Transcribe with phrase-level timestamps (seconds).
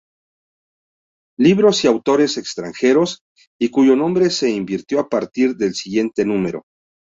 [1.37, 3.19] Libros y autores extranjeros",
[3.59, 6.63] y cuyo nombre se invirtió a partir del siguiente número.